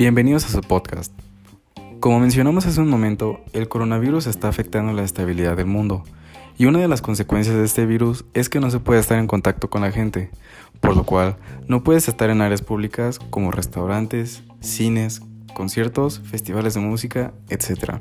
Bienvenidos 0.00 0.46
a 0.46 0.48
su 0.48 0.62
podcast. 0.62 1.12
Como 2.00 2.20
mencionamos 2.20 2.64
hace 2.64 2.80
un 2.80 2.88
momento, 2.88 3.38
el 3.52 3.68
coronavirus 3.68 4.28
está 4.28 4.48
afectando 4.48 4.94
la 4.94 5.02
estabilidad 5.02 5.58
del 5.58 5.66
mundo 5.66 6.04
y 6.56 6.64
una 6.64 6.78
de 6.78 6.88
las 6.88 7.02
consecuencias 7.02 7.54
de 7.54 7.66
este 7.66 7.84
virus 7.84 8.24
es 8.32 8.48
que 8.48 8.60
no 8.60 8.70
se 8.70 8.80
puede 8.80 8.98
estar 8.98 9.18
en 9.18 9.26
contacto 9.26 9.68
con 9.68 9.82
la 9.82 9.92
gente, 9.92 10.30
por 10.80 10.96
lo 10.96 11.04
cual 11.04 11.36
no 11.68 11.84
puedes 11.84 12.08
estar 12.08 12.30
en 12.30 12.40
áreas 12.40 12.62
públicas 12.62 13.18
como 13.18 13.50
restaurantes, 13.50 14.42
cines, 14.60 15.20
conciertos, 15.52 16.20
festivales 16.20 16.72
de 16.72 16.80
música, 16.80 17.34
etc. 17.50 17.96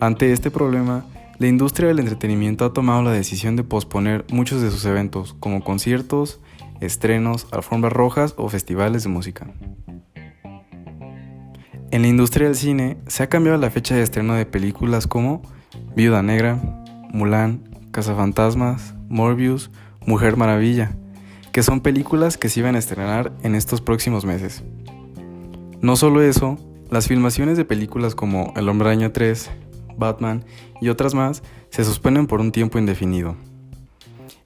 Ante 0.00 0.32
este 0.32 0.50
problema, 0.50 1.04
la 1.38 1.46
industria 1.46 1.88
del 1.88 1.98
entretenimiento 1.98 2.64
ha 2.64 2.72
tomado 2.72 3.02
la 3.02 3.12
decisión 3.12 3.54
de 3.56 3.64
posponer 3.64 4.24
muchos 4.32 4.62
de 4.62 4.70
sus 4.70 4.86
eventos, 4.86 5.36
como 5.38 5.62
conciertos, 5.62 6.40
estrenos, 6.80 7.46
alfombras 7.50 7.92
rojas 7.92 8.34
o 8.36 8.48
festivales 8.48 9.02
de 9.02 9.08
música. 9.08 9.46
En 11.90 12.02
la 12.02 12.08
industria 12.08 12.46
del 12.46 12.56
cine 12.56 12.98
se 13.06 13.22
ha 13.22 13.28
cambiado 13.28 13.58
la 13.58 13.70
fecha 13.70 13.94
de 13.94 14.02
estreno 14.02 14.34
de 14.34 14.46
películas 14.46 15.06
como 15.06 15.42
Viuda 15.96 16.22
Negra, 16.22 16.60
Mulan, 17.12 17.62
Cazafantasmas, 17.90 18.94
Morbius, 19.08 19.70
Mujer 20.04 20.36
Maravilla, 20.36 20.92
que 21.52 21.62
son 21.62 21.80
películas 21.80 22.36
que 22.36 22.48
se 22.48 22.60
iban 22.60 22.76
a 22.76 22.78
estrenar 22.78 23.32
en 23.42 23.54
estos 23.54 23.80
próximos 23.80 24.24
meses. 24.24 24.62
No 25.80 25.96
solo 25.96 26.22
eso, 26.22 26.58
las 26.90 27.08
filmaciones 27.08 27.56
de 27.56 27.64
películas 27.64 28.14
como 28.14 28.52
El 28.56 28.68
Hombre 28.68 28.90
Año 28.90 29.12
3, 29.12 29.50
Batman 29.96 30.44
y 30.80 30.88
otras 30.88 31.14
más 31.14 31.42
se 31.70 31.84
suspenden 31.84 32.26
por 32.26 32.40
un 32.40 32.52
tiempo 32.52 32.78
indefinido. 32.78 33.36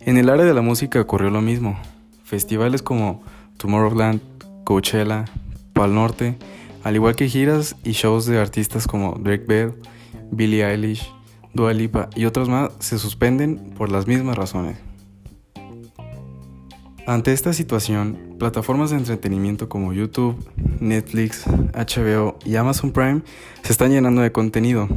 En 0.00 0.16
el 0.16 0.28
área 0.28 0.44
de 0.44 0.54
la 0.54 0.62
música 0.62 1.00
ocurrió 1.00 1.30
lo 1.30 1.40
mismo. 1.40 1.78
Festivales 2.32 2.80
como 2.80 3.22
Tomorrowland, 3.58 4.22
Coachella, 4.64 5.26
Pal 5.74 5.94
Norte, 5.94 6.38
al 6.82 6.94
igual 6.94 7.14
que 7.14 7.28
giras 7.28 7.76
y 7.84 7.92
shows 7.92 8.24
de 8.24 8.40
artistas 8.40 8.86
como 8.86 9.18
Drake 9.20 9.44
Bell, 9.46 9.74
Billie 10.30 10.64
Eilish, 10.64 11.12
Dua 11.52 11.74
Lipa 11.74 12.08
y 12.16 12.24
otros 12.24 12.48
más 12.48 12.70
se 12.78 12.98
suspenden 12.98 13.74
por 13.76 13.92
las 13.92 14.06
mismas 14.06 14.38
razones. 14.38 14.78
Ante 17.06 17.34
esta 17.34 17.52
situación, 17.52 18.36
plataformas 18.38 18.88
de 18.88 18.96
entretenimiento 18.96 19.68
como 19.68 19.92
YouTube, 19.92 20.42
Netflix, 20.80 21.44
HBO 21.46 22.38
y 22.46 22.56
Amazon 22.56 22.92
Prime 22.92 23.20
se 23.62 23.72
están 23.72 23.90
llenando 23.90 24.22
de 24.22 24.32
contenido, 24.32 24.88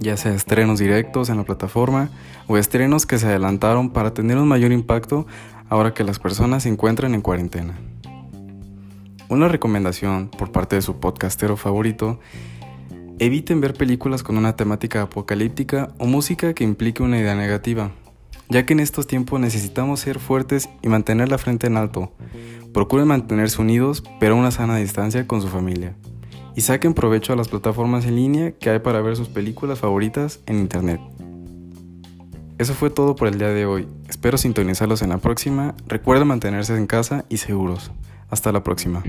ya 0.00 0.18
sea 0.18 0.34
estrenos 0.34 0.80
directos 0.80 1.30
en 1.30 1.38
la 1.38 1.44
plataforma 1.44 2.10
o 2.46 2.58
estrenos 2.58 3.06
que 3.06 3.16
se 3.16 3.26
adelantaron 3.26 3.88
para 3.88 4.12
tener 4.12 4.36
un 4.36 4.48
mayor 4.48 4.70
impacto 4.70 5.26
ahora 5.72 5.94
que 5.94 6.04
las 6.04 6.18
personas 6.18 6.64
se 6.64 6.68
encuentran 6.68 7.14
en 7.14 7.22
cuarentena. 7.22 7.78
Una 9.30 9.48
recomendación 9.48 10.28
por 10.28 10.52
parte 10.52 10.76
de 10.76 10.82
su 10.82 11.00
podcastero 11.00 11.56
favorito, 11.56 12.20
eviten 13.18 13.62
ver 13.62 13.72
películas 13.72 14.22
con 14.22 14.36
una 14.36 14.54
temática 14.54 15.00
apocalíptica 15.00 15.88
o 15.96 16.04
música 16.04 16.52
que 16.52 16.62
implique 16.62 17.02
una 17.02 17.18
idea 17.18 17.34
negativa, 17.34 17.90
ya 18.50 18.66
que 18.66 18.74
en 18.74 18.80
estos 18.80 19.06
tiempos 19.06 19.40
necesitamos 19.40 20.00
ser 20.00 20.18
fuertes 20.18 20.68
y 20.82 20.88
mantener 20.88 21.30
la 21.30 21.38
frente 21.38 21.68
en 21.68 21.78
alto. 21.78 22.12
Procuren 22.74 23.08
mantenerse 23.08 23.62
unidos, 23.62 24.04
pero 24.20 24.34
a 24.34 24.38
una 24.38 24.50
sana 24.50 24.76
distancia 24.76 25.26
con 25.26 25.40
su 25.40 25.48
familia. 25.48 25.96
Y 26.54 26.60
saquen 26.60 26.92
provecho 26.92 27.32
a 27.32 27.36
las 27.36 27.48
plataformas 27.48 28.04
en 28.04 28.16
línea 28.16 28.52
que 28.52 28.68
hay 28.68 28.80
para 28.80 29.00
ver 29.00 29.16
sus 29.16 29.30
películas 29.30 29.78
favoritas 29.78 30.40
en 30.44 30.58
internet. 30.58 31.00
Eso 32.62 32.74
fue 32.74 32.90
todo 32.90 33.16
por 33.16 33.26
el 33.26 33.38
día 33.38 33.48
de 33.48 33.66
hoy. 33.66 33.88
Espero 34.08 34.38
sintonizarlos 34.38 35.02
en 35.02 35.08
la 35.08 35.18
próxima. 35.18 35.74
Recuerden 35.88 36.28
mantenerse 36.28 36.76
en 36.76 36.86
casa 36.86 37.24
y 37.28 37.38
seguros. 37.38 37.90
Hasta 38.30 38.52
la 38.52 38.62
próxima. 38.62 39.02